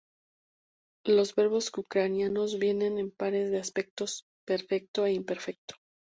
[1.05, 5.75] Los verbos ucranianos vienen en pares de aspectos: perfecto e imperfecto.